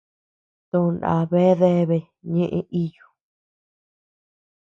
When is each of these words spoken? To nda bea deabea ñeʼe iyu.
To 0.69 0.79
nda 0.93 1.13
bea 1.31 1.55
deabea 1.59 2.09
ñeʼe 2.33 2.59
iyu. 2.83 3.05